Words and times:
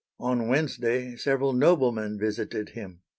"On 0.19 0.47
Wednesday 0.47 1.15
several 1.15 1.53
noblemen 1.53 2.17
visited 2.17 2.69
him." 2.69 3.01